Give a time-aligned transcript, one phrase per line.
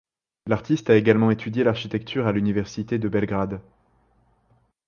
[0.47, 3.61] L'artiste a également étudié l'architecture à l'université de Belgrade.